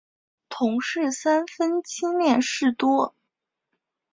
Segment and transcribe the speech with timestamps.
[0.49, 3.13] 同事三分亲恋事多。